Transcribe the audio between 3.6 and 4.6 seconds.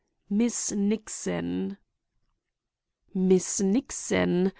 Nixon!